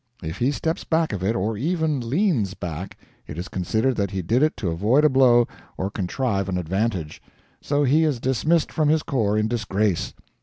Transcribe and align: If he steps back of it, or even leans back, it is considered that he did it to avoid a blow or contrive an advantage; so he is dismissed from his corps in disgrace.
If 0.23 0.39
he 0.39 0.49
steps 0.49 0.83
back 0.83 1.13
of 1.13 1.21
it, 1.23 1.35
or 1.35 1.57
even 1.57 1.99
leans 2.09 2.55
back, 2.55 2.97
it 3.27 3.37
is 3.37 3.47
considered 3.47 3.95
that 3.97 4.09
he 4.09 4.23
did 4.23 4.41
it 4.41 4.57
to 4.57 4.71
avoid 4.71 5.05
a 5.05 5.09
blow 5.09 5.47
or 5.77 5.91
contrive 5.91 6.49
an 6.49 6.57
advantage; 6.57 7.21
so 7.61 7.83
he 7.83 8.03
is 8.03 8.19
dismissed 8.19 8.71
from 8.71 8.89
his 8.89 9.03
corps 9.03 9.37
in 9.37 9.47
disgrace. 9.47 10.15